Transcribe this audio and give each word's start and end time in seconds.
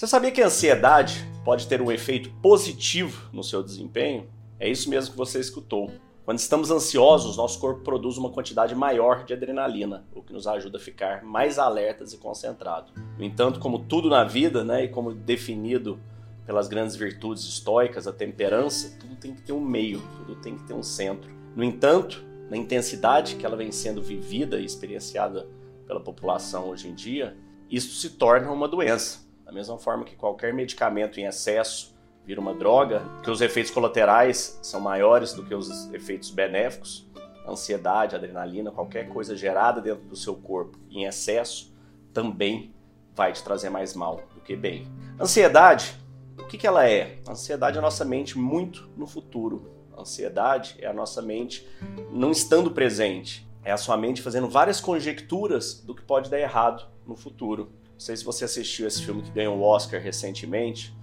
Você 0.00 0.06
sabia 0.06 0.32
que 0.32 0.40
a 0.40 0.46
ansiedade 0.46 1.28
pode 1.44 1.66
ter 1.66 1.82
um 1.82 1.92
efeito 1.92 2.30
positivo 2.40 3.28
no 3.34 3.44
seu 3.44 3.62
desempenho? 3.62 4.30
É 4.58 4.66
isso 4.66 4.88
mesmo 4.88 5.10
que 5.10 5.18
você 5.18 5.38
escutou. 5.38 5.90
Quando 6.24 6.38
estamos 6.38 6.70
ansiosos, 6.70 7.36
nosso 7.36 7.60
corpo 7.60 7.82
produz 7.82 8.16
uma 8.16 8.30
quantidade 8.30 8.74
maior 8.74 9.26
de 9.26 9.34
adrenalina, 9.34 10.06
o 10.14 10.22
que 10.22 10.32
nos 10.32 10.46
ajuda 10.46 10.78
a 10.78 10.80
ficar 10.80 11.22
mais 11.22 11.58
alertas 11.58 12.14
e 12.14 12.16
concentrados. 12.16 12.94
No 13.18 13.22
entanto, 13.22 13.60
como 13.60 13.78
tudo 13.78 14.08
na 14.08 14.24
vida, 14.24 14.64
né, 14.64 14.84
e 14.84 14.88
como 14.88 15.12
definido 15.12 16.00
pelas 16.46 16.66
grandes 16.66 16.96
virtudes 16.96 17.44
estoicas, 17.44 18.06
a 18.06 18.12
temperança, 18.14 18.96
tudo 18.98 19.16
tem 19.16 19.34
que 19.34 19.42
ter 19.42 19.52
um 19.52 19.60
meio, 19.60 20.02
tudo 20.16 20.34
tem 20.36 20.56
que 20.56 20.64
ter 20.64 20.72
um 20.72 20.82
centro. 20.82 21.30
No 21.54 21.62
entanto, 21.62 22.24
na 22.48 22.56
intensidade 22.56 23.34
que 23.34 23.44
ela 23.44 23.54
vem 23.54 23.70
sendo 23.70 24.00
vivida 24.00 24.60
e 24.60 24.64
experienciada 24.64 25.46
pela 25.86 26.00
população 26.00 26.70
hoje 26.70 26.88
em 26.88 26.94
dia, 26.94 27.36
isso 27.70 28.00
se 28.00 28.16
torna 28.16 28.50
uma 28.50 28.66
doença. 28.66 29.28
Da 29.50 29.54
mesma 29.54 29.76
forma 29.78 30.04
que 30.04 30.14
qualquer 30.14 30.54
medicamento 30.54 31.18
em 31.18 31.24
excesso 31.24 31.92
vira 32.24 32.40
uma 32.40 32.54
droga, 32.54 33.02
que 33.20 33.28
os 33.28 33.40
efeitos 33.40 33.72
colaterais 33.72 34.60
são 34.62 34.80
maiores 34.80 35.32
do 35.32 35.44
que 35.44 35.52
os 35.52 35.92
efeitos 35.92 36.30
benéficos, 36.30 37.04
ansiedade, 37.44 38.14
adrenalina, 38.14 38.70
qualquer 38.70 39.08
coisa 39.08 39.36
gerada 39.36 39.80
dentro 39.80 40.04
do 40.04 40.14
seu 40.14 40.36
corpo 40.36 40.78
em 40.88 41.04
excesso 41.04 41.74
também 42.14 42.72
vai 43.12 43.32
te 43.32 43.42
trazer 43.42 43.70
mais 43.70 43.92
mal 43.92 44.22
do 44.32 44.40
que 44.40 44.54
bem. 44.54 44.86
Ansiedade 45.20 45.98
o 46.38 46.46
que, 46.46 46.56
que 46.56 46.66
ela 46.66 46.88
é? 46.88 47.18
Ansiedade 47.28 47.76
é 47.76 47.80
a 47.80 47.82
nossa 47.82 48.04
mente 48.04 48.38
muito 48.38 48.88
no 48.96 49.06
futuro. 49.06 49.68
Ansiedade 49.98 50.76
é 50.78 50.86
a 50.86 50.92
nossa 50.92 51.20
mente 51.20 51.68
não 52.12 52.30
estando 52.30 52.70
presente. 52.70 53.48
É 53.64 53.72
a 53.72 53.76
sua 53.76 53.96
mente 53.96 54.22
fazendo 54.22 54.48
várias 54.48 54.80
conjecturas 54.80 55.80
do 55.80 55.92
que 55.92 56.02
pode 56.02 56.30
dar 56.30 56.38
errado 56.38 56.88
no 57.04 57.16
futuro. 57.16 57.72
Não 58.00 58.04
sei 58.06 58.16
se 58.16 58.24
você 58.24 58.46
assistiu 58.46 58.86
esse 58.86 59.02
filme 59.02 59.20
que 59.20 59.30
ganhou 59.30 59.58
o 59.58 59.60
Oscar 59.60 60.00
recentemente, 60.00 60.96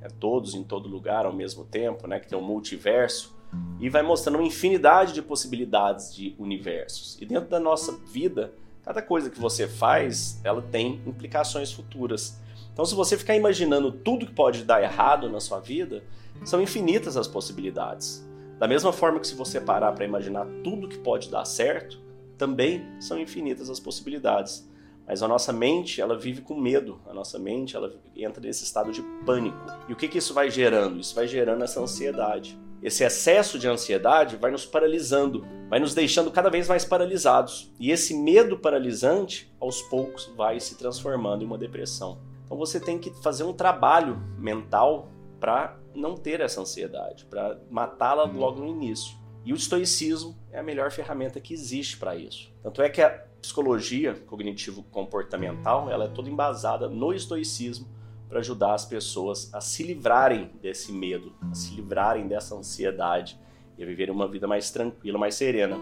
é 0.00 0.06
Todos 0.06 0.54
em 0.54 0.62
Todo 0.62 0.88
Lugar 0.88 1.26
ao 1.26 1.32
mesmo 1.32 1.64
tempo, 1.64 2.06
né, 2.06 2.20
que 2.20 2.28
tem 2.28 2.38
um 2.38 2.44
multiverso, 2.44 3.36
e 3.80 3.88
vai 3.88 4.04
mostrando 4.04 4.36
uma 4.36 4.46
infinidade 4.46 5.12
de 5.12 5.20
possibilidades 5.20 6.14
de 6.14 6.32
universos. 6.38 7.20
E 7.20 7.26
dentro 7.26 7.50
da 7.50 7.58
nossa 7.58 7.98
vida, 8.06 8.54
cada 8.84 9.02
coisa 9.02 9.30
que 9.30 9.40
você 9.40 9.66
faz, 9.66 10.40
ela 10.44 10.62
tem 10.62 11.02
implicações 11.04 11.72
futuras. 11.72 12.40
Então, 12.72 12.84
se 12.84 12.94
você 12.94 13.18
ficar 13.18 13.34
imaginando 13.34 13.90
tudo 13.90 14.24
que 14.24 14.32
pode 14.32 14.62
dar 14.62 14.80
errado 14.80 15.28
na 15.28 15.40
sua 15.40 15.58
vida, 15.58 16.04
são 16.44 16.62
infinitas 16.62 17.16
as 17.16 17.26
possibilidades. 17.26 18.24
Da 18.60 18.68
mesma 18.68 18.92
forma 18.92 19.18
que 19.18 19.26
se 19.26 19.34
você 19.34 19.60
parar 19.60 19.90
para 19.90 20.04
imaginar 20.04 20.46
tudo 20.62 20.88
que 20.88 20.98
pode 20.98 21.28
dar 21.32 21.44
certo, 21.46 22.00
também 22.38 22.86
são 23.00 23.18
infinitas 23.18 23.68
as 23.68 23.80
possibilidades. 23.80 24.72
Mas 25.06 25.22
a 25.22 25.28
nossa 25.28 25.52
mente, 25.52 26.00
ela 26.00 26.18
vive 26.18 26.40
com 26.40 26.58
medo. 26.58 27.00
A 27.06 27.12
nossa 27.12 27.38
mente, 27.38 27.76
ela 27.76 27.92
entra 28.16 28.40
nesse 28.40 28.64
estado 28.64 28.90
de 28.90 29.02
pânico. 29.24 29.58
E 29.88 29.92
o 29.92 29.96
que, 29.96 30.08
que 30.08 30.18
isso 30.18 30.32
vai 30.32 30.50
gerando? 30.50 30.98
Isso 30.98 31.14
vai 31.14 31.28
gerando 31.28 31.62
essa 31.62 31.80
ansiedade. 31.80 32.58
Esse 32.82 33.02
excesso 33.02 33.58
de 33.58 33.66
ansiedade 33.66 34.36
vai 34.36 34.50
nos 34.50 34.66
paralisando, 34.66 35.46
vai 35.70 35.80
nos 35.80 35.94
deixando 35.94 36.30
cada 36.30 36.50
vez 36.50 36.68
mais 36.68 36.84
paralisados. 36.84 37.72
E 37.80 37.90
esse 37.90 38.14
medo 38.14 38.58
paralisante, 38.58 39.50
aos 39.58 39.80
poucos, 39.82 40.30
vai 40.36 40.60
se 40.60 40.76
transformando 40.76 41.42
em 41.42 41.46
uma 41.46 41.56
depressão. 41.56 42.18
Então 42.44 42.58
você 42.58 42.78
tem 42.78 42.98
que 42.98 43.10
fazer 43.22 43.44
um 43.44 43.54
trabalho 43.54 44.22
mental 44.38 45.08
para 45.40 45.78
não 45.94 46.14
ter 46.14 46.40
essa 46.40 46.60
ansiedade, 46.60 47.24
para 47.24 47.58
matá-la 47.70 48.24
logo 48.24 48.60
no 48.60 48.68
início. 48.68 49.16
E 49.44 49.52
o 49.52 49.56
estoicismo 49.56 50.34
é 50.50 50.58
a 50.58 50.62
melhor 50.62 50.90
ferramenta 50.90 51.38
que 51.38 51.52
existe 51.52 51.98
para 51.98 52.16
isso. 52.16 52.50
Tanto 52.62 52.80
é 52.80 52.88
que 52.88 53.02
a 53.02 53.10
psicologia 53.42 54.14
cognitivo-comportamental 54.26 55.90
ela 55.90 56.06
é 56.06 56.08
toda 56.08 56.30
embasada 56.30 56.88
no 56.88 57.12
estoicismo 57.12 57.86
para 58.26 58.40
ajudar 58.40 58.72
as 58.72 58.86
pessoas 58.86 59.52
a 59.52 59.60
se 59.60 59.82
livrarem 59.82 60.50
desse 60.62 60.90
medo, 60.90 61.34
a 61.42 61.54
se 61.54 61.74
livrarem 61.74 62.26
dessa 62.26 62.54
ansiedade 62.54 63.38
e 63.76 63.82
a 63.82 63.86
viverem 63.86 64.14
uma 64.14 64.26
vida 64.26 64.46
mais 64.46 64.70
tranquila, 64.70 65.18
mais 65.18 65.34
serena. 65.34 65.78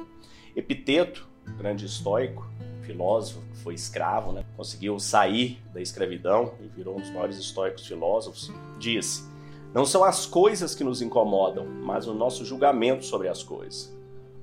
Epiteto, 0.57 1.29
grande 1.57 1.87
estoico, 1.87 2.51
filósofo, 2.83 3.41
que 3.53 3.59
foi 3.59 3.75
escravo, 3.75 4.33
né? 4.33 4.45
conseguiu 4.57 4.99
sair 4.99 5.63
da 5.73 5.81
escravidão 5.81 6.55
e 6.61 6.67
virou 6.67 6.97
um 6.97 7.01
dos 7.01 7.11
maiores 7.11 7.39
estoicos 7.39 7.87
filósofos, 7.87 8.53
disse: 8.79 9.32
Não 9.75 9.87
são 9.87 10.05
as 10.05 10.27
coisas 10.27 10.75
que 10.75 10.85
nos 10.85 11.01
incomodam, 11.01 11.67
mas 11.67 12.07
o 12.07 12.13
nosso 12.13 12.45
julgamento 12.45 13.05
sobre 13.05 13.29
as 13.29 13.43
coisas. 13.43 13.97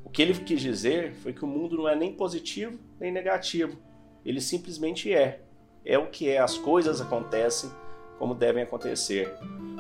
O 0.04 0.10
que 0.10 0.24
ele 0.24 0.34
quis 0.34 0.60
dizer 0.60 1.14
foi 1.14 1.34
que 1.34 1.46
o 1.46 1.48
mundo 1.48 1.78
não 1.78 1.88
é 1.88 1.96
nem 1.96 2.12
positivo 2.12 2.80
nem 3.00 3.12
negativo, 3.12 3.78
ele 4.26 4.42
simplesmente 4.42 5.14
é. 5.14 5.42
É 5.86 5.98
o 5.98 6.08
que 6.08 6.28
é, 6.28 6.40
as 6.40 6.58
coisas 6.58 7.00
acontecem 7.00 7.70
como 8.18 8.36
devem 8.36 8.64
acontecer. 8.64 9.34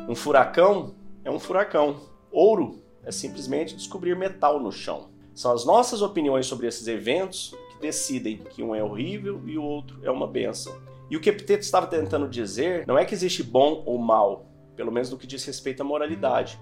Um 0.07 0.15
furacão 0.15 0.95
é 1.23 1.29
um 1.29 1.39
furacão. 1.39 1.99
Ouro 2.31 2.81
é 3.03 3.11
simplesmente 3.11 3.75
descobrir 3.75 4.15
metal 4.15 4.59
no 4.59 4.71
chão. 4.71 5.09
São 5.33 5.51
as 5.51 5.65
nossas 5.65 6.01
opiniões 6.01 6.45
sobre 6.45 6.67
esses 6.67 6.87
eventos 6.87 7.53
decidem 7.81 8.37
que 8.37 8.61
um 8.61 8.75
é 8.75 8.83
horrível 8.83 9.41
e 9.45 9.57
o 9.57 9.63
outro 9.63 9.99
é 10.03 10.11
uma 10.11 10.27
benção. 10.27 10.75
E 11.09 11.17
o 11.17 11.19
que 11.19 11.29
Epiteto 11.29 11.63
estava 11.63 11.87
tentando 11.87 12.27
dizer 12.27 12.85
não 12.85 12.97
é 12.97 13.05
que 13.05 13.13
existe 13.13 13.41
bom 13.41 13.83
ou 13.85 13.97
mal, 13.97 14.45
pelo 14.79 14.93
menos 14.93 15.09
no 15.09 15.17
que 15.17 15.27
diz 15.27 15.43
respeito 15.43 15.81
à 15.81 15.83
moralidade. 15.83 16.57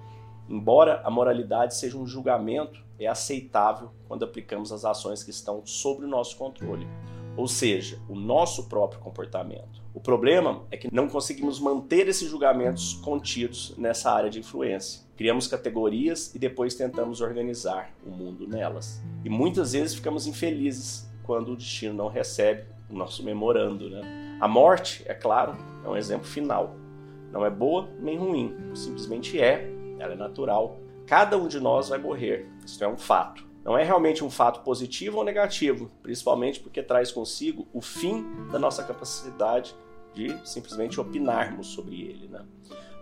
Embora 0.49 1.03
a 1.05 1.11
moralidade 1.11 1.75
seja 1.75 1.95
um 1.99 2.07
julgamento, 2.07 2.83
é 2.97 3.05
aceitável 3.05 3.91
quando 4.07 4.25
aplicamos 4.25 4.71
as 4.71 4.83
ações 4.83 5.23
que 5.23 5.29
estão 5.29 5.63
sob 5.63 6.03
o 6.03 6.07
nosso 6.07 6.35
controle, 6.35 6.87
ou 7.35 7.47
seja, 7.47 8.01
o 8.09 8.15
nosso 8.15 8.67
próprio 8.67 8.99
comportamento. 8.99 9.83
O 9.93 9.99
problema 9.99 10.63
é 10.71 10.77
que 10.77 10.91
não 10.91 11.07
conseguimos 11.07 11.59
manter 11.59 12.07
esses 12.07 12.27
julgamentos 12.27 12.93
contidos 13.03 13.75
nessa 13.77 14.11
área 14.11 14.31
de 14.31 14.39
influência. 14.39 15.03
Criamos 15.15 15.45
categorias 15.45 16.33
e 16.33 16.39
depois 16.39 16.73
tentamos 16.73 17.21
organizar 17.21 17.91
o 18.03 18.09
mundo 18.09 18.47
nelas. 18.47 18.99
E 19.23 19.29
muitas 19.29 19.73
vezes 19.73 19.93
ficamos 19.93 20.25
infelizes 20.25 21.07
quando 21.23 21.51
o 21.51 21.55
destino 21.55 21.93
não 21.93 22.07
recebe 22.07 22.63
o 22.89 22.95
nosso 22.95 23.23
memorando. 23.23 23.91
Né? 23.91 24.37
A 24.41 24.47
morte, 24.47 25.03
é 25.05 25.13
claro, 25.13 25.55
é 25.85 25.87
um 25.87 25.95
exemplo 25.95 26.25
final. 26.25 26.86
Não 27.31 27.45
é 27.45 27.49
boa 27.49 27.89
nem 27.99 28.17
ruim, 28.17 28.55
simplesmente 28.73 29.39
é, 29.39 29.69
ela 29.99 30.13
é 30.13 30.15
natural. 30.15 30.79
Cada 31.05 31.37
um 31.37 31.47
de 31.47 31.59
nós 31.59 31.89
vai 31.89 31.99
morrer, 31.99 32.49
isso 32.65 32.83
é 32.83 32.87
um 32.87 32.97
fato. 32.97 33.45
Não 33.63 33.77
é 33.77 33.83
realmente 33.83 34.23
um 34.23 34.29
fato 34.29 34.61
positivo 34.61 35.17
ou 35.17 35.25
negativo, 35.25 35.91
principalmente 36.01 36.59
porque 36.59 36.81
traz 36.81 37.11
consigo 37.11 37.67
o 37.73 37.81
fim 37.81 38.25
da 38.49 38.57
nossa 38.57 38.81
capacidade 38.81 39.75
de 40.13 40.33
simplesmente 40.47 41.01
opinarmos 41.01 41.67
sobre 41.67 42.01
ele. 42.01 42.27
Né? 42.29 42.45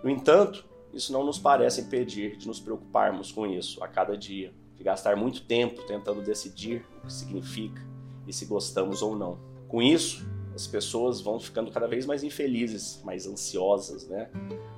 No 0.04 0.10
entanto, 0.10 0.66
isso 0.92 1.14
não 1.14 1.24
nos 1.24 1.38
parece 1.38 1.82
impedir 1.82 2.38
de 2.38 2.48
nos 2.48 2.60
preocuparmos 2.60 3.32
com 3.32 3.46
isso 3.46 3.84
a 3.84 3.88
cada 3.88 4.18
dia, 4.18 4.54
de 4.76 4.84
gastar 4.84 5.16
muito 5.16 5.46
tempo 5.46 5.84
tentando 5.84 6.22
decidir 6.22 6.86
o 6.98 7.06
que 7.06 7.14
significa, 7.14 7.82
e 8.26 8.34
se 8.34 8.46
gostamos 8.46 9.02
ou 9.02 9.16
não. 9.16 9.38
Com 9.68 9.82
isso, 9.82 10.26
as 10.56 10.66
pessoas 10.66 11.20
vão 11.20 11.38
ficando 11.38 11.70
cada 11.70 11.86
vez 11.86 12.06
mais 12.06 12.24
infelizes, 12.24 13.02
mais 13.04 13.28
ansiosas, 13.28 14.08
né? 14.08 14.30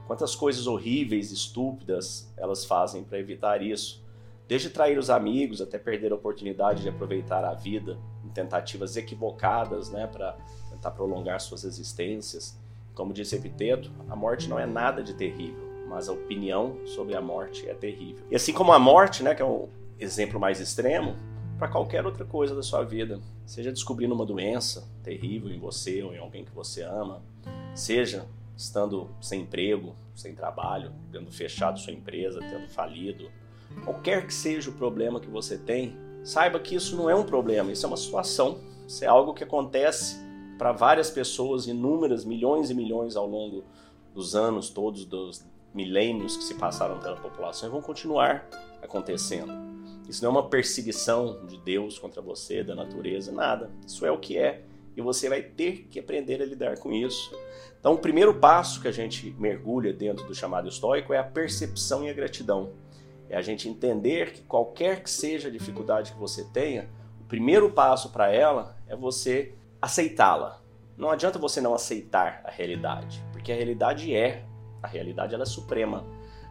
Quantas 0.08 0.36
coisas 0.36 0.66
horríveis, 0.66 1.32
estúpidas 1.32 2.34
elas 2.36 2.66
fazem 2.66 3.04
para 3.04 3.20
evitar 3.20 3.62
isso? 3.62 4.04
Desde 4.48 4.70
trair 4.70 4.98
os 4.98 5.10
amigos 5.10 5.62
até 5.62 5.78
perder 5.78 6.12
a 6.12 6.16
oportunidade 6.16 6.82
de 6.82 6.90
aproveitar 6.90 7.46
a 7.46 7.54
vida 7.54 8.00
em 8.26 8.30
tentativas 8.30 8.98
equivocadas, 8.98 9.90
né, 9.90 10.08
para 10.08 10.38
tentar 10.70 10.92
prolongar 10.92 11.40
suas 11.42 11.64
existências. 11.64 12.58
Como 12.96 13.14
disse 13.14 13.36
Epiteto, 13.36 13.92
a 14.10 14.16
morte 14.16 14.48
não 14.48 14.58
é 14.58 14.66
nada 14.66 15.04
de 15.04 15.14
terrível, 15.14 15.68
mas 15.88 16.08
a 16.08 16.14
opinião 16.14 16.78
sobre 16.86 17.16
a 17.16 17.22
morte 17.22 17.70
é 17.70 17.74
terrível. 17.74 18.26
E 18.32 18.36
assim 18.36 18.54
como 18.54 18.72
a 18.72 18.80
morte, 18.80 19.22
né, 19.22 19.36
que 19.36 19.42
é 19.42 19.46
o 19.46 19.68
exemplo 20.00 20.40
mais 20.40 20.62
extremo, 20.62 21.16
para 21.57 21.68
qualquer 21.68 22.06
outra 22.06 22.23
coisa 22.23 22.56
da 22.56 22.63
sua 22.63 22.84
vida. 22.84 23.19
Seja 23.45 23.72
descobrindo 23.72 24.13
uma 24.13 24.25
doença 24.25 24.88
terrível 25.03 25.51
em 25.51 25.59
você 25.59 26.03
ou 26.03 26.13
em 26.13 26.18
alguém 26.18 26.45
que 26.45 26.51
você 26.51 26.84
ama, 26.84 27.22
seja 27.73 28.28
estando 28.56 29.09
sem 29.22 29.41
emprego, 29.41 29.95
sem 30.15 30.33
trabalho, 30.33 30.92
tendo 31.12 31.31
fechado 31.31 31.80
sua 31.80 31.94
empresa, 31.94 32.39
tendo 32.39 32.68
falido, 32.69 33.30
qualquer 33.83 34.25
que 34.25 34.33
seja 34.33 34.69
o 34.69 34.74
problema 34.74 35.19
que 35.19 35.30
você 35.30 35.57
tem, 35.57 35.95
saiba 36.24 36.59
que 36.59 36.75
isso 36.75 36.95
não 36.95 37.09
é 37.09 37.15
um 37.15 37.24
problema, 37.24 37.71
isso 37.71 37.86
é 37.86 37.88
uma 37.88 37.98
situação, 37.98 38.57
isso 38.88 39.03
é 39.03 39.07
algo 39.07 39.33
que 39.33 39.44
acontece 39.44 40.18
para 40.57 40.71
várias 40.71 41.12
pessoas, 41.12 41.68
inúmeras, 41.68 42.25
milhões 42.25 42.71
e 42.71 42.74
milhões 42.74 43.15
ao 43.15 43.27
longo 43.27 43.63
dos 44.13 44.36
anos 44.36 44.69
todos, 44.69 45.06
dos 45.06 45.45
milênios 45.74 46.36
que 46.36 46.44
se 46.44 46.56
passaram 46.56 47.00
pela 47.00 47.15
população 47.18 47.69
e 47.69 47.71
vão 47.71 47.81
continuar 47.81 48.48
acontecendo. 48.81 49.53
Isso 50.07 50.24
não 50.24 50.31
é 50.31 50.33
uma 50.33 50.50
perseguição 50.50 51.45
de 51.45 51.57
Deus 51.57 52.00
contra 52.00 52.21
você, 52.21 52.63
da 52.63 52.74
natureza, 52.74 53.31
nada. 53.31 53.69
Isso 53.86 54.06
é 54.06 54.12
o 54.12 54.18
que 54.18 54.38
é 54.38 54.63
e 54.98 55.01
você 55.01 55.30
vai 55.30 55.44
ter 55.44 55.88
que 55.92 56.00
aprender 56.00 56.42
a 56.42 56.45
lidar 56.45 56.80
com 56.80 56.92
isso. 56.92 57.31
Então, 57.80 57.94
o 57.94 58.00
primeiro 58.00 58.33
passo 58.33 58.81
que 58.81 58.88
a 58.88 58.92
gente 58.92 59.33
mergulha 59.38 59.94
dentro 59.94 60.25
do 60.25 60.33
chamado 60.33 60.68
estoico 60.68 61.13
é 61.13 61.19
a 61.19 61.24
percepção 61.24 62.04
e 62.04 62.09
a 62.09 62.13
gratidão. 62.13 62.71
É 63.30 63.38
a 63.38 63.42
gente 63.42 63.69
entender 63.69 64.33
que 64.33 64.42
qualquer 64.42 65.04
que 65.04 65.09
seja 65.09 65.50
a 65.50 65.51
dificuldade 65.51 66.13
que 66.13 66.19
você 66.19 66.44
tenha, 66.45 66.89
o 67.21 67.25
primeiro 67.25 67.69
passo 67.69 68.10
para 68.10 68.31
ela 68.31 68.75
é 68.88 68.95
você 68.95 69.53
aceitá-la. 69.80 70.60
Não 70.98 71.12
adianta 71.12 71.38
você 71.38 71.62
não 71.62 71.75
aceitar 71.75 72.42
a 72.44 72.50
realidade, 72.50 73.24
porque 73.31 73.51
a 73.51 73.56
realidade 73.56 74.15
é, 74.15 74.44
a 74.81 74.88
realidade 74.88 75.36
ela 75.36 75.44
é 75.44 75.45
suprema. 75.45 76.03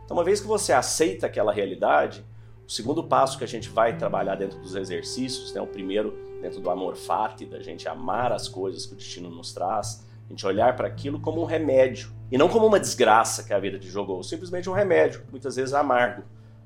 Então, 0.04 0.16
uma 0.16 0.22
vez 0.22 0.40
que 0.40 0.46
você 0.46 0.72
aceita 0.72 1.26
aquela 1.26 1.52
realidade, 1.52 2.24
o 2.66 2.70
segundo 2.70 3.04
passo 3.04 3.38
que 3.38 3.44
a 3.44 3.48
gente 3.48 3.68
vai 3.68 3.96
trabalhar 3.96 4.34
dentro 4.34 4.58
dos 4.58 4.74
exercícios, 4.74 5.52
né, 5.52 5.60
o 5.60 5.66
primeiro 5.66 6.12
dentro 6.42 6.60
do 6.60 6.68
amor 6.68 6.96
fati, 6.96 7.46
da 7.46 7.60
gente 7.60 7.88
amar 7.88 8.32
as 8.32 8.48
coisas 8.48 8.84
que 8.84 8.92
o 8.92 8.96
destino 8.96 9.30
nos 9.30 9.52
traz, 9.52 10.04
a 10.26 10.30
gente 10.30 10.44
olhar 10.44 10.74
para 10.76 10.88
aquilo 10.88 11.20
como 11.20 11.40
um 11.40 11.44
remédio 11.44 12.10
e 12.30 12.36
não 12.36 12.48
como 12.48 12.66
uma 12.66 12.80
desgraça 12.80 13.44
que 13.44 13.54
a 13.54 13.58
vida 13.58 13.78
te 13.78 13.88
jogou, 13.88 14.22
simplesmente 14.22 14.68
um 14.68 14.72
remédio, 14.72 15.22
muitas 15.30 15.56
vezes 15.56 15.72
amargo, 15.72 16.24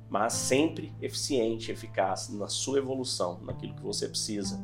mas 0.08 0.32
sempre 0.32 0.92
eficiente, 1.00 1.70
eficaz 1.70 2.30
na 2.30 2.48
sua 2.48 2.78
evolução, 2.78 3.38
naquilo 3.42 3.74
que 3.74 3.82
você 3.82 4.08
precisa. 4.08 4.60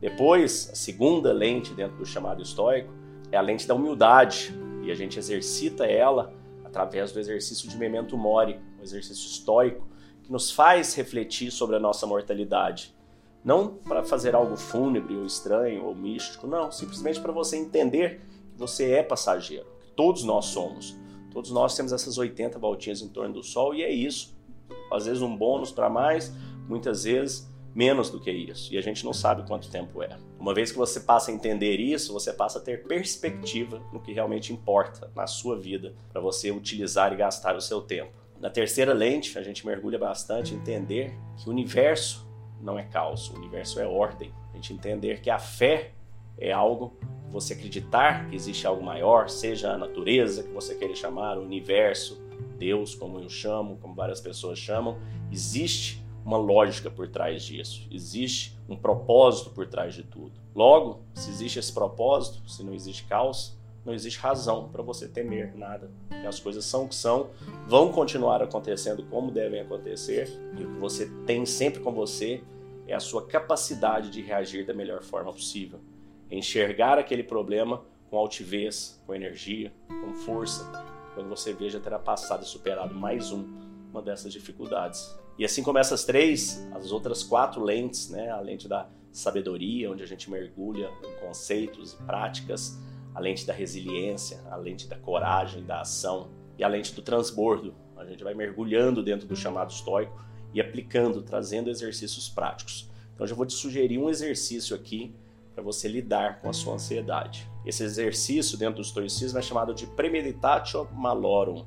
Depois, 0.00 0.70
a 0.72 0.74
segunda 0.74 1.30
lente 1.32 1.74
dentro 1.74 1.98
do 1.98 2.06
chamado 2.06 2.42
estoico 2.42 2.92
é 3.30 3.36
a 3.36 3.40
lente 3.42 3.68
da 3.68 3.74
humildade, 3.74 4.54
e 4.82 4.90
a 4.90 4.94
gente 4.94 5.18
exercita 5.18 5.84
ela 5.84 6.32
através 6.64 7.12
do 7.12 7.20
exercício 7.20 7.68
de 7.68 7.76
memento 7.76 8.16
mori, 8.16 8.58
um 8.78 8.82
exercício 8.82 9.26
estoico 9.26 9.86
nos 10.30 10.52
faz 10.52 10.94
refletir 10.94 11.50
sobre 11.50 11.74
a 11.74 11.80
nossa 11.80 12.06
mortalidade. 12.06 12.94
Não 13.44 13.74
para 13.74 14.04
fazer 14.04 14.32
algo 14.32 14.56
fúnebre 14.56 15.16
ou 15.16 15.26
estranho 15.26 15.84
ou 15.84 15.94
místico, 15.94 16.46
não, 16.46 16.70
simplesmente 16.70 17.20
para 17.20 17.32
você 17.32 17.56
entender 17.56 18.20
que 18.52 18.58
você 18.58 18.92
é 18.92 19.02
passageiro, 19.02 19.66
que 19.80 19.90
todos 19.90 20.22
nós 20.22 20.46
somos. 20.46 20.96
Todos 21.32 21.50
nós 21.50 21.74
temos 21.74 21.92
essas 21.92 22.16
80 22.16 22.60
voltinhas 22.60 23.02
em 23.02 23.08
torno 23.08 23.34
do 23.34 23.42
Sol 23.42 23.74
e 23.74 23.82
é 23.82 23.90
isso. 23.90 24.38
Às 24.92 25.06
vezes 25.06 25.20
um 25.20 25.36
bônus 25.36 25.72
para 25.72 25.90
mais, 25.90 26.32
muitas 26.68 27.02
vezes 27.02 27.50
menos 27.74 28.08
do 28.08 28.20
que 28.20 28.30
isso. 28.30 28.72
E 28.72 28.78
a 28.78 28.80
gente 28.80 29.04
não 29.04 29.12
sabe 29.12 29.46
quanto 29.46 29.70
tempo 29.70 30.00
é. 30.00 30.16
Uma 30.38 30.54
vez 30.54 30.70
que 30.70 30.78
você 30.78 31.00
passa 31.00 31.30
a 31.30 31.34
entender 31.34 31.76
isso, 31.78 32.12
você 32.12 32.32
passa 32.32 32.58
a 32.58 32.62
ter 32.62 32.84
perspectiva 32.84 33.82
no 33.92 34.00
que 34.00 34.12
realmente 34.12 34.52
importa 34.52 35.10
na 35.14 35.26
sua 35.26 35.58
vida, 35.58 35.94
para 36.12 36.20
você 36.20 36.50
utilizar 36.52 37.12
e 37.12 37.16
gastar 37.16 37.56
o 37.56 37.60
seu 37.60 37.80
tempo. 37.80 38.12
Na 38.40 38.48
terceira 38.48 38.94
lente, 38.94 39.38
a 39.38 39.42
gente 39.42 39.66
mergulha 39.66 39.98
bastante 39.98 40.54
entender 40.54 41.14
que 41.36 41.46
o 41.46 41.52
universo 41.52 42.26
não 42.58 42.78
é 42.78 42.84
caos, 42.84 43.28
o 43.28 43.36
universo 43.36 43.78
é 43.78 43.86
ordem. 43.86 44.32
A 44.50 44.56
gente 44.56 44.72
entender 44.72 45.20
que 45.20 45.28
a 45.28 45.38
fé 45.38 45.92
é 46.38 46.50
algo 46.50 46.96
você 47.28 47.52
acreditar 47.52 48.28
que 48.30 48.34
existe 48.34 48.66
algo 48.66 48.82
maior, 48.82 49.28
seja 49.28 49.72
a 49.72 49.78
natureza 49.78 50.42
que 50.42 50.48
você 50.52 50.74
queira 50.74 50.94
chamar, 50.94 51.36
o 51.36 51.42
universo, 51.42 52.18
Deus, 52.58 52.94
como 52.94 53.18
eu 53.18 53.28
chamo, 53.28 53.76
como 53.76 53.94
várias 53.94 54.22
pessoas 54.22 54.58
chamam, 54.58 54.98
existe 55.30 56.02
uma 56.24 56.38
lógica 56.38 56.90
por 56.90 57.08
trás 57.08 57.42
disso, 57.42 57.86
existe 57.90 58.58
um 58.68 58.76
propósito 58.76 59.50
por 59.50 59.66
trás 59.66 59.94
de 59.94 60.02
tudo. 60.02 60.32
Logo, 60.54 61.02
se 61.14 61.30
existe 61.30 61.58
esse 61.58 61.72
propósito, 61.72 62.48
se 62.48 62.64
não 62.64 62.72
existe 62.72 63.04
caos, 63.04 63.59
não 63.84 63.94
existe 63.94 64.18
razão 64.18 64.68
para 64.68 64.82
você 64.82 65.08
temer 65.08 65.56
nada. 65.56 65.90
As 66.26 66.38
coisas 66.38 66.64
são 66.64 66.84
o 66.84 66.88
que 66.88 66.94
são, 66.94 67.30
vão 67.66 67.90
continuar 67.90 68.42
acontecendo 68.42 69.04
como 69.04 69.30
devem 69.30 69.60
acontecer, 69.60 70.28
e 70.58 70.64
o 70.64 70.74
que 70.74 70.78
você 70.78 71.10
tem 71.26 71.46
sempre 71.46 71.80
com 71.80 71.92
você 71.92 72.42
é 72.86 72.94
a 72.94 73.00
sua 73.00 73.26
capacidade 73.26 74.10
de 74.10 74.20
reagir 74.20 74.66
da 74.66 74.74
melhor 74.74 75.02
forma 75.02 75.32
possível. 75.32 75.80
Enxergar 76.30 76.98
aquele 76.98 77.22
problema 77.22 77.82
com 78.10 78.16
altivez, 78.18 79.00
com 79.06 79.14
energia, 79.14 79.72
com 79.88 80.12
força, 80.14 80.70
quando 81.14 81.28
você 81.28 81.52
veja 81.52 81.80
terá 81.80 81.98
passado 81.98 82.42
e 82.42 82.46
superado 82.46 82.94
mais 82.94 83.32
um, 83.32 83.44
uma 83.90 84.02
dessas 84.02 84.32
dificuldades. 84.32 85.16
E 85.38 85.44
assim 85.44 85.62
como 85.62 85.78
essas 85.78 86.04
três, 86.04 86.66
as 86.72 86.92
outras 86.92 87.22
quatro 87.22 87.62
lentes, 87.62 88.10
né, 88.10 88.30
a 88.30 88.40
lente 88.40 88.68
da 88.68 88.88
sabedoria, 89.12 89.90
onde 89.90 90.02
a 90.02 90.06
gente 90.06 90.30
mergulha 90.30 90.90
em 91.04 91.26
conceitos 91.26 91.92
e 91.92 91.96
práticas, 92.02 92.78
a 93.14 93.20
lente 93.20 93.46
da 93.46 93.52
resiliência, 93.52 94.40
a 94.50 94.56
lente 94.56 94.88
da 94.88 94.96
coragem, 94.96 95.64
da 95.64 95.80
ação 95.80 96.30
e 96.58 96.64
a 96.64 96.68
lente 96.68 96.94
do 96.94 97.02
transbordo. 97.02 97.74
A 97.96 98.04
gente 98.04 98.24
vai 98.24 98.34
mergulhando 98.34 99.02
dentro 99.02 99.26
do 99.26 99.36
chamado 99.36 99.70
estoico 99.70 100.24
e 100.54 100.60
aplicando, 100.60 101.22
trazendo 101.22 101.70
exercícios 101.70 102.28
práticos. 102.28 102.90
Então, 103.14 103.24
eu 103.24 103.28
já 103.28 103.34
vou 103.34 103.46
te 103.46 103.52
sugerir 103.52 103.98
um 103.98 104.08
exercício 104.08 104.74
aqui 104.74 105.14
para 105.54 105.62
você 105.62 105.88
lidar 105.88 106.40
com 106.40 106.48
a 106.48 106.52
sua 106.52 106.74
ansiedade. 106.74 107.48
Esse 107.66 107.82
exercício 107.82 108.56
dentro 108.56 108.76
do 108.76 108.82
estoicismo 108.82 109.38
é 109.38 109.42
chamado 109.42 109.74
de 109.74 109.86
premeditatio 109.86 110.88
malorum, 110.92 111.66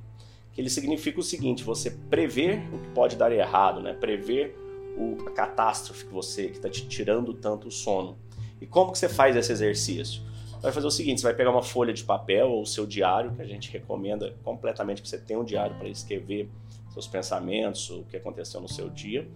que 0.51 0.61
ele 0.61 0.69
significa 0.69 1.19
o 1.19 1.23
seguinte: 1.23 1.63
você 1.63 1.91
prever 1.91 2.63
o 2.73 2.79
que 2.79 2.89
pode 2.89 3.15
dar 3.15 3.31
errado, 3.31 3.81
né? 3.81 3.93
Prever 3.93 4.57
o, 4.97 5.27
a 5.27 5.31
catástrofe 5.31 6.05
que 6.05 6.13
você 6.13 6.47
que 6.47 6.57
está 6.57 6.69
te 6.69 6.87
tirando 6.87 7.33
tanto 7.33 7.67
o 7.67 7.71
sono. 7.71 8.17
E 8.59 8.65
como 8.65 8.91
que 8.91 8.97
você 8.97 9.09
faz 9.09 9.35
esse 9.35 9.51
exercício? 9.51 10.21
Vai 10.63 10.71
fazer 10.71 10.87
o 10.87 10.91
seguinte: 10.91 11.21
você 11.21 11.27
vai 11.27 11.35
pegar 11.35 11.51
uma 11.51 11.61
folha 11.61 11.93
de 11.93 12.03
papel 12.03 12.49
ou 12.49 12.61
o 12.61 12.65
seu 12.65 12.87
diário, 12.87 13.33
que 13.35 13.41
a 13.41 13.45
gente 13.45 13.69
recomenda 13.69 14.33
completamente 14.43 15.01
que 15.01 15.07
você 15.07 15.17
tenha 15.17 15.39
um 15.39 15.43
diário 15.43 15.75
para 15.77 15.89
escrever 15.89 16.49
seus 16.89 17.07
pensamentos, 17.07 17.89
o 17.89 18.03
que 18.03 18.15
aconteceu 18.15 18.61
no 18.61 18.69
seu 18.69 18.89
dia, 18.89 19.27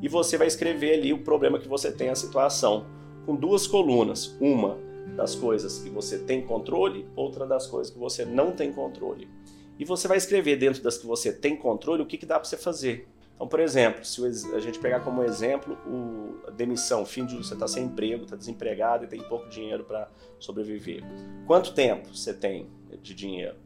e 0.00 0.08
você 0.08 0.38
vai 0.38 0.46
escrever 0.46 0.94
ali 0.94 1.12
o 1.12 1.18
problema 1.18 1.58
que 1.58 1.68
você 1.68 1.90
tem, 1.92 2.08
a 2.08 2.14
situação, 2.14 2.86
com 3.26 3.36
duas 3.36 3.66
colunas: 3.66 4.36
uma 4.40 4.78
das 5.16 5.34
coisas 5.34 5.80
que 5.80 5.90
você 5.90 6.18
tem 6.18 6.42
controle, 6.42 7.06
outra 7.14 7.46
das 7.46 7.66
coisas 7.66 7.92
que 7.92 7.98
você 7.98 8.24
não 8.24 8.52
tem 8.52 8.72
controle. 8.72 9.28
E 9.78 9.84
você 9.84 10.06
vai 10.06 10.18
escrever 10.18 10.56
dentro 10.56 10.82
das 10.82 10.98
que 10.98 11.06
você 11.06 11.32
tem 11.32 11.56
controle 11.56 12.02
o 12.02 12.06
que, 12.06 12.18
que 12.18 12.26
dá 12.26 12.38
para 12.38 12.48
você 12.48 12.56
fazer. 12.56 13.08
Então, 13.40 13.48
por 13.48 13.58
exemplo, 13.58 14.04
se 14.04 14.22
a 14.54 14.60
gente 14.60 14.78
pegar 14.78 15.00
como 15.00 15.22
exemplo 15.22 15.72
o, 15.86 16.46
a 16.46 16.50
demissão, 16.50 17.06
fim 17.06 17.24
de 17.24 17.34
você 17.34 17.54
está 17.54 17.66
sem 17.66 17.84
emprego, 17.84 18.24
está 18.24 18.36
desempregado 18.36 19.04
e 19.04 19.06
tem 19.06 19.18
pouco 19.22 19.48
dinheiro 19.48 19.82
para 19.82 20.10
sobreviver. 20.38 21.02
Quanto 21.46 21.72
tempo 21.72 22.14
você 22.14 22.34
tem 22.34 22.68
de 23.02 23.14
dinheiro? 23.14 23.56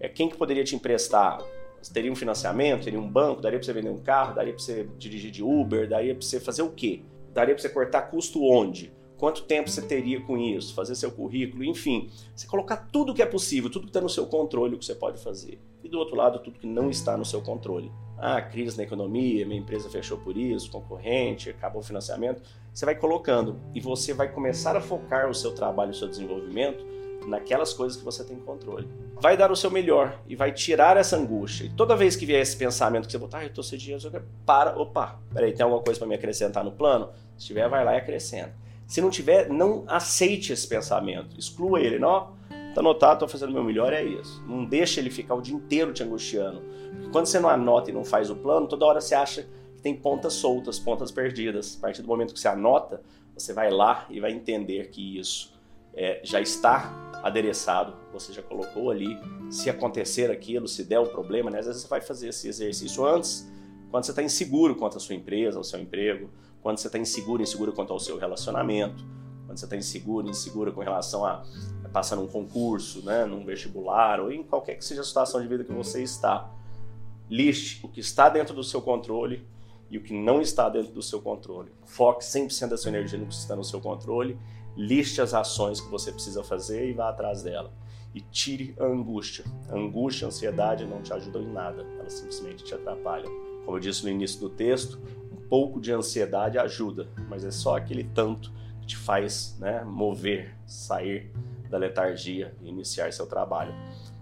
É, 0.00 0.08
quem 0.08 0.28
que 0.28 0.36
poderia 0.36 0.64
te 0.64 0.74
emprestar? 0.74 1.40
Você 1.80 1.94
teria 1.94 2.10
um 2.10 2.16
financiamento, 2.16 2.82
teria 2.82 2.98
um 2.98 3.08
banco, 3.08 3.40
daria 3.40 3.60
para 3.60 3.64
você 3.64 3.72
vender 3.72 3.90
um 3.90 4.02
carro, 4.02 4.34
daria 4.34 4.52
para 4.52 4.60
você 4.60 4.88
dirigir 4.98 5.30
de 5.30 5.40
Uber, 5.40 5.88
daria 5.88 6.16
para 6.16 6.26
você 6.26 6.40
fazer 6.40 6.62
o 6.62 6.70
quê? 6.70 7.04
Daria 7.32 7.54
para 7.54 7.62
você 7.62 7.68
cortar 7.68 8.02
custo 8.10 8.42
onde? 8.42 8.92
Quanto 9.16 9.44
tempo 9.44 9.70
você 9.70 9.82
teria 9.82 10.20
com 10.20 10.36
isso? 10.36 10.74
Fazer 10.74 10.96
seu 10.96 11.12
currículo, 11.12 11.62
enfim. 11.62 12.10
Você 12.34 12.48
colocar 12.48 12.88
tudo 12.90 13.14
que 13.14 13.22
é 13.22 13.26
possível, 13.26 13.70
tudo 13.70 13.84
que 13.84 13.90
está 13.90 14.00
no 14.00 14.08
seu 14.08 14.26
controle, 14.26 14.74
o 14.74 14.78
que 14.80 14.84
você 14.84 14.96
pode 14.96 15.22
fazer. 15.22 15.60
E 15.80 15.88
do 15.88 15.96
outro 15.96 16.16
lado, 16.16 16.40
tudo 16.40 16.58
que 16.58 16.66
não 16.66 16.90
está 16.90 17.16
no 17.16 17.24
seu 17.24 17.40
controle. 17.40 17.92
Ah, 18.24 18.40
crise 18.40 18.76
na 18.76 18.84
economia, 18.84 19.44
minha 19.44 19.58
empresa 19.58 19.90
fechou 19.90 20.16
por 20.16 20.36
isso, 20.36 20.70
concorrente, 20.70 21.50
acabou 21.50 21.80
o 21.80 21.84
financiamento. 21.84 22.40
Você 22.72 22.84
vai 22.84 22.94
colocando 22.94 23.58
e 23.74 23.80
você 23.80 24.14
vai 24.14 24.30
começar 24.30 24.76
a 24.76 24.80
focar 24.80 25.28
o 25.28 25.34
seu 25.34 25.52
trabalho, 25.52 25.90
o 25.90 25.94
seu 25.94 26.06
desenvolvimento 26.06 26.86
naquelas 27.26 27.74
coisas 27.74 27.98
que 27.98 28.04
você 28.04 28.22
tem 28.22 28.36
controle. 28.36 28.88
Vai 29.20 29.36
dar 29.36 29.50
o 29.50 29.56
seu 29.56 29.72
melhor 29.72 30.20
e 30.28 30.36
vai 30.36 30.52
tirar 30.52 30.96
essa 30.96 31.16
angústia. 31.16 31.64
E 31.64 31.70
toda 31.70 31.96
vez 31.96 32.14
que 32.14 32.24
vier 32.24 32.40
esse 32.40 32.56
pensamento 32.56 33.06
que 33.06 33.10
você 33.10 33.18
botar, 33.18 33.38
ah, 33.38 33.44
eu 33.44 33.52
tô 33.52 33.60
sem 33.60 33.76
dinheiro, 33.76 34.24
para, 34.46 34.78
opa, 34.78 35.18
peraí, 35.34 35.52
tem 35.52 35.64
alguma 35.64 35.82
coisa 35.82 35.98
para 35.98 36.06
me 36.06 36.14
acrescentar 36.14 36.62
no 36.62 36.70
plano? 36.70 37.10
Se 37.36 37.46
tiver, 37.46 37.68
vai 37.68 37.84
lá 37.84 37.94
e 37.94 37.98
acrescenta. 37.98 38.54
Se 38.86 39.00
não 39.00 39.10
tiver, 39.10 39.48
não 39.48 39.82
aceite 39.88 40.52
esse 40.52 40.68
pensamento. 40.68 41.36
Exclua 41.36 41.80
ele. 41.80 41.98
Não, 41.98 42.34
tá 42.74 42.80
anotado, 42.80 43.20
tô 43.20 43.28
fazendo 43.28 43.50
o 43.50 43.52
meu 43.52 43.64
melhor, 43.64 43.92
é 43.92 44.02
isso. 44.02 44.42
Não 44.46 44.64
deixa 44.64 45.00
ele 45.00 45.10
ficar 45.10 45.34
o 45.34 45.40
dia 45.40 45.54
inteiro 45.54 45.92
te 45.92 46.02
angustiando. 46.02 46.62
Porque 46.92 47.08
quando 47.10 47.26
você 47.26 47.38
não 47.38 47.48
anota 47.48 47.90
e 47.90 47.92
não 47.92 48.04
faz 48.04 48.30
o 48.30 48.36
plano, 48.36 48.66
toda 48.66 48.84
hora 48.86 49.00
você 49.00 49.14
acha 49.14 49.42
que 49.76 49.82
tem 49.82 49.94
pontas 49.94 50.34
soltas, 50.34 50.78
pontas 50.78 51.10
perdidas. 51.10 51.76
A 51.78 51.80
partir 51.80 52.02
do 52.02 52.08
momento 52.08 52.32
que 52.32 52.40
você 52.40 52.48
anota, 52.48 53.02
você 53.36 53.52
vai 53.52 53.70
lá 53.70 54.06
e 54.10 54.20
vai 54.20 54.32
entender 54.32 54.88
que 54.90 55.18
isso 55.18 55.52
é, 55.94 56.20
já 56.22 56.40
está 56.40 57.10
adereçado, 57.22 57.94
você 58.12 58.32
já 58.32 58.42
colocou 58.42 58.90
ali. 58.90 59.18
Se 59.50 59.70
acontecer 59.70 60.30
aquilo, 60.30 60.66
se 60.66 60.84
der 60.84 60.98
o 60.98 61.06
problema, 61.06 61.50
né? 61.50 61.58
às 61.58 61.66
vezes 61.66 61.82
você 61.82 61.88
vai 61.88 62.00
fazer 62.00 62.28
esse 62.28 62.48
exercício 62.48 63.04
antes, 63.06 63.50
quando 63.90 64.04
você 64.04 64.12
está 64.12 64.22
inseguro 64.22 64.74
quanto 64.74 64.96
à 64.96 65.00
sua 65.00 65.14
empresa, 65.14 65.58
ao 65.58 65.64
seu 65.64 65.78
emprego, 65.78 66.30
quando 66.62 66.78
você 66.78 66.86
está 66.86 66.98
inseguro, 66.98 67.42
inseguro 67.42 67.72
quanto 67.72 67.92
ao 67.92 67.98
seu 67.98 68.16
relacionamento, 68.16 69.04
quando 69.52 69.58
você 69.58 69.66
está 69.66 69.76
inseguro, 69.76 70.28
inseguro 70.28 70.72
com 70.72 70.80
relação 70.80 71.26
a, 71.26 71.44
passar 71.92 72.16
num 72.16 72.26
concurso, 72.26 73.04
né, 73.04 73.26
num 73.26 73.44
vestibular 73.44 74.18
ou 74.18 74.32
em 74.32 74.42
qualquer 74.42 74.76
que 74.76 74.84
seja 74.84 75.02
a 75.02 75.04
situação 75.04 75.42
de 75.42 75.46
vida 75.46 75.62
que 75.62 75.72
você 75.72 76.02
está. 76.02 76.50
Liste 77.28 77.84
o 77.84 77.88
que 77.88 78.00
está 78.00 78.30
dentro 78.30 78.54
do 78.54 78.64
seu 78.64 78.80
controle 78.80 79.46
e 79.90 79.98
o 79.98 80.02
que 80.02 80.14
não 80.14 80.40
está 80.40 80.70
dentro 80.70 80.90
do 80.90 81.02
seu 81.02 81.20
controle. 81.20 81.70
Foque 81.84 82.24
100% 82.24 82.68
da 82.68 82.78
sua 82.78 82.88
energia 82.88 83.18
no 83.18 83.26
que 83.26 83.34
está 83.34 83.54
no 83.54 83.62
seu 83.62 83.78
controle. 83.78 84.38
Liste 84.74 85.20
as 85.20 85.34
ações 85.34 85.82
que 85.82 85.90
você 85.90 86.10
precisa 86.10 86.42
fazer 86.42 86.88
e 86.88 86.94
vá 86.94 87.10
atrás 87.10 87.42
dela. 87.42 87.70
E 88.14 88.22
tire 88.22 88.74
a 88.80 88.84
angústia. 88.86 89.44
A 89.68 89.76
angústia, 89.76 90.24
a 90.24 90.28
ansiedade 90.28 90.86
não 90.86 91.02
te 91.02 91.12
ajudam 91.12 91.42
em 91.42 91.52
nada, 91.52 91.86
elas 91.98 92.14
simplesmente 92.14 92.64
te 92.64 92.72
atrapalham. 92.72 93.30
Como 93.66 93.76
eu 93.76 93.80
disse 93.80 94.02
no 94.02 94.08
início 94.08 94.40
do 94.40 94.48
texto, 94.48 94.98
pouco 95.50 95.78
de 95.78 95.92
ansiedade 95.92 96.56
ajuda, 96.56 97.06
mas 97.28 97.44
é 97.44 97.50
só 97.50 97.76
aquele 97.76 98.04
tanto 98.04 98.50
te 98.86 98.96
faz 98.96 99.56
né, 99.58 99.82
mover, 99.84 100.54
sair 100.66 101.30
da 101.68 101.78
letargia 101.78 102.54
e 102.60 102.68
iniciar 102.68 103.12
seu 103.12 103.26
trabalho. 103.26 103.74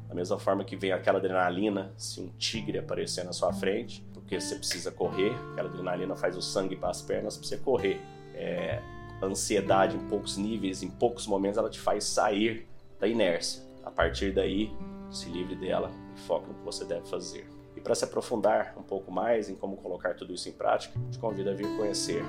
Da 0.09 0.15
mesma 0.15 0.39
forma 0.39 0.65
que 0.65 0.77
vem 0.77 0.93
aquela 0.93 1.19
adrenalina, 1.19 1.93
se 1.97 2.21
um 2.21 2.29
tigre 2.39 2.79
aparecer 2.79 3.25
na 3.25 3.33
sua 3.33 3.53
frente, 3.53 4.05
porque 4.13 4.41
você 4.41 4.57
precisa 4.57 4.91
correr, 4.91 5.33
aquela 5.53 5.69
adrenalina 5.69 6.17
faz 6.17 6.37
o 6.37 6.43
sangue 6.43 6.77
para 6.77 6.91
as 6.91 7.03
pernas 7.03 7.37
para 7.37 7.47
você 7.47 7.57
correr. 7.57 8.01
É, 8.35 8.81
ansiedade 9.23 9.97
em 9.97 10.09
poucos 10.09 10.37
níveis, 10.37 10.83
em 10.83 10.89
poucos 10.89 11.27
momentos, 11.27 11.59
ela 11.59 11.69
te 11.69 11.79
faz 11.79 12.05
sair 12.05 12.67
da 12.99 13.07
inércia. 13.07 13.63
A 13.85 13.91
partir 13.91 14.33
daí, 14.33 14.73
se 15.11 15.29
livre 15.29 15.57
dela 15.57 15.91
e 16.17 16.21
foque 16.21 16.49
no 16.49 16.55
que 16.55 16.65
você 16.65 16.85
deve 16.85 17.07
fazer. 17.09 17.49
E 17.77 17.81
para 17.81 17.95
se 17.95 18.05
aprofundar 18.05 18.75
um 18.77 18.83
pouco 18.83 19.11
mais 19.11 19.49
em 19.49 19.55
como 19.55 19.77
colocar 19.77 20.15
tudo 20.15 20.33
isso 20.33 20.49
em 20.49 20.53
prática, 20.53 20.99
te 21.11 21.19
convido 21.19 21.51
a 21.51 21.55
vir 21.55 21.67
conhecer 21.77 22.23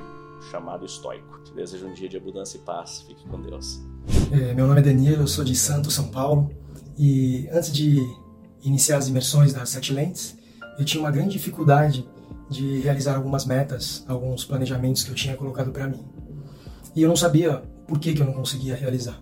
chamado 0.50 0.86
estoico. 0.86 1.44
Te 1.44 1.54
desejo 1.54 1.88
um 1.88 1.94
dia 1.94 2.10
de 2.10 2.18
abundância 2.18 2.58
e 2.58 2.62
paz. 2.62 3.04
Fique 3.08 3.28
com 3.28 3.42
Deus. 3.42 3.82
É, 4.32 4.54
meu 4.54 4.68
nome 4.68 4.80
é 4.80 4.84
Danilo, 4.84 5.24
eu 5.24 5.28
sou 5.28 5.44
de 5.44 5.56
Santos, 5.56 5.94
São 5.94 6.08
Paulo. 6.08 6.50
E 6.98 7.48
antes 7.52 7.72
de 7.72 8.00
iniciar 8.64 8.98
as 8.98 9.08
imersões 9.08 9.54
das 9.54 9.70
sete 9.70 9.94
lentes, 9.94 10.38
eu 10.78 10.86
tinha 10.86 11.02
uma 11.02 11.12
grande 11.12 11.32
dificuldade 11.32 12.08
de 12.50 12.80
realizar 12.80 13.16
algumas 13.16 13.46
metas, 13.46 14.04
alguns 14.08 14.44
planejamentos 14.44 15.04
que 15.04 15.12
eu 15.12 15.16
tinha 15.16 15.38
colocado 15.38 15.72
para 15.72 15.88
mim. 15.88 16.04
E 16.96 17.02
eu 17.02 17.08
não 17.08 17.16
sabia 17.16 17.64
por 17.88 18.00
que, 18.00 18.14
que 18.14 18.22
eu 18.22 18.26
não 18.26 18.34
conseguia 18.34 18.76
realizar. 18.76 19.22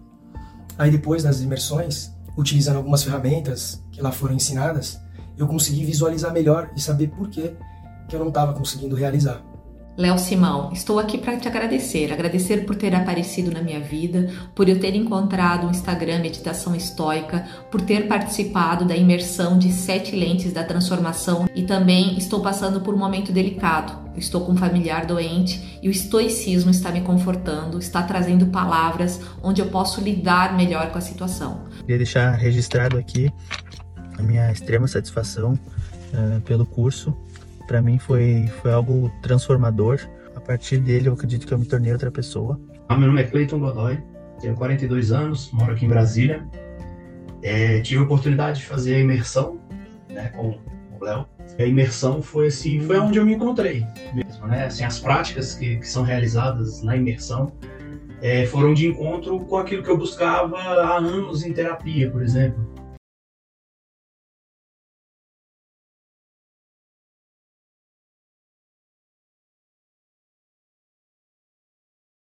Aí 0.78 0.90
depois 0.90 1.24
das 1.24 1.42
imersões, 1.42 2.12
utilizando 2.38 2.78
algumas 2.78 3.04
ferramentas 3.04 3.84
que 3.92 4.02
lá 4.02 4.12
foram 4.12 4.36
ensinadas, 4.36 5.00
eu 5.38 5.48
consegui 5.48 5.86
visualizar 5.86 6.34
melhor 6.34 6.72
e 6.76 6.82
saber 6.82 7.10
por 7.10 7.30
que, 7.30 7.56
que 8.08 8.16
eu 8.16 8.20
não 8.20 8.30
estava 8.30 8.54
conseguindo 8.54 8.96
realizar. 8.96 9.44
Léo 10.00 10.18
Simão, 10.18 10.72
estou 10.72 10.98
aqui 10.98 11.18
para 11.18 11.36
te 11.36 11.46
agradecer, 11.46 12.13
agradecer 12.13 12.65
por 12.65 12.74
ter 12.77 12.96
aparecido 12.96 13.51
na 13.51 13.62
minha 13.62 13.82
vida, 13.82 14.32
por 14.56 14.70
eu 14.70 14.79
ter 14.79 14.96
encontrado 14.96 15.68
o 15.68 15.70
Instagram 15.70 16.20
Meditação 16.20 16.74
Estoica, 16.74 17.46
por 17.70 17.82
ter 17.82 18.08
participado 18.08 18.86
da 18.86 18.96
imersão 18.96 19.60
de 19.60 19.74
sete 19.74 20.15
lentes 20.15 20.53
da 20.53 20.63
transformação 20.63 21.50
e 21.53 21.63
também 21.63 22.18
estou 22.18 22.41
passando 22.41 22.79
por 22.79 22.94
um 22.94 22.98
momento 22.98 23.34
delicado. 23.34 23.91
estou 24.15 24.46
com 24.46 24.53
um 24.53 24.56
familiar 24.56 25.06
doente 25.06 25.77
e 25.84 25.89
o 25.89 25.91
estoicismo 25.91 26.72
está 26.72 26.94
me 26.94 27.01
confortando, 27.01 27.77
está 27.77 28.01
trazendo 28.01 28.46
palavras 28.46 29.20
onde 29.44 29.62
eu 29.62 29.68
posso 29.68 30.00
lidar 30.00 30.56
melhor 30.56 30.91
com 30.91 30.98
a 30.98 31.01
situação. 31.01 31.65
Queria 31.82 31.98
deixar 31.98 32.32
registrado 32.36 32.98
aqui 32.98 33.29
a 34.18 34.24
minha 34.24 34.50
extrema 34.50 34.88
satisfação 34.88 35.60
uh, 36.13 36.39
pelo 36.39 36.65
curso 36.65 37.13
para 37.70 37.84
mim 37.84 38.00
foi, 38.00 38.48
foi 38.62 38.74
algo 38.74 39.12
transformador. 39.22 40.00
A 40.36 40.42
partir 40.42 40.80
dele, 40.80 41.08
eu 41.08 41.14
acredito 41.14 41.46
que 41.46 41.54
eu 41.54 41.60
me 41.60 41.66
tornei 41.66 41.94
outra 41.94 42.10
pessoa. 42.10 42.60
Ah, 42.88 42.98
meu 42.98 43.08
nome 43.08 43.22
é 43.22 43.26
Cleiton 43.26 43.60
Godoy, 43.60 44.00
tenho 44.42 44.56
42 44.56 45.12
anos, 45.12 45.52
moro 45.54 45.74
aqui 45.74 45.86
em 45.86 45.88
Brasília. 45.88 46.44
É, 47.44 47.80
tive 47.82 48.02
a 48.02 48.04
oportunidade 48.04 48.62
de 48.62 48.66
fazer 48.66 48.96
a 48.96 49.00
imersão 49.00 49.60
né, 50.10 50.30
com 50.30 50.58
o 51.00 51.04
Léo. 51.04 51.28
A 51.60 51.64
imersão 51.64 52.24
foi 52.24 52.48
assim, 52.48 52.80
foi 52.82 52.98
onde 52.98 53.20
eu 53.20 53.26
me 53.26 53.34
encontrei 53.36 53.86
mesmo, 54.14 54.48
né? 54.48 54.66
Assim, 54.66 54.84
as 54.84 55.00
práticas 55.00 55.54
que, 55.54 55.78
que 55.78 55.88
são 55.88 56.04
realizadas 56.04 56.82
na 56.82 56.98
imersão 56.98 57.52
é, 58.22 58.46
foram 58.48 58.74
de 58.74 58.88
encontro 58.88 59.40
com 59.42 59.58
aquilo 59.58 59.84
que 59.84 59.90
eu 59.90 59.98
buscava 59.98 60.58
há 60.58 60.98
anos 60.98 61.46
em 61.46 61.54
terapia, 61.54 62.10
por 62.10 62.24
exemplo 62.24 62.79